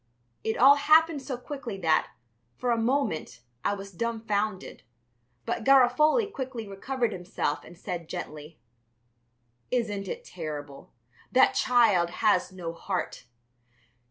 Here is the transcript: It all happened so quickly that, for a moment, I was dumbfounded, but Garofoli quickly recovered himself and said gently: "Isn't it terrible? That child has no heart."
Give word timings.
It 0.43 0.57
all 0.57 0.77
happened 0.77 1.21
so 1.21 1.37
quickly 1.37 1.77
that, 1.77 2.11
for 2.57 2.71
a 2.71 2.77
moment, 2.79 3.41
I 3.63 3.75
was 3.75 3.91
dumbfounded, 3.91 4.81
but 5.45 5.63
Garofoli 5.63 6.25
quickly 6.25 6.67
recovered 6.67 7.11
himself 7.13 7.63
and 7.63 7.77
said 7.77 8.09
gently: 8.09 8.57
"Isn't 9.69 10.07
it 10.07 10.23
terrible? 10.25 10.91
That 11.31 11.53
child 11.53 12.09
has 12.25 12.51
no 12.51 12.73
heart." 12.73 13.27